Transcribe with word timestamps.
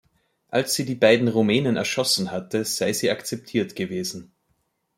Als 0.49 0.73
sie 0.73 0.83
die 0.83 0.95
beiden 0.95 1.27
Rumänen 1.27 1.75
erschossen 1.75 2.31
hatte, 2.31 2.65
sei 2.65 2.91
sie 2.91 3.11
akzeptiert 3.11 3.75
gewesen. 3.75 4.31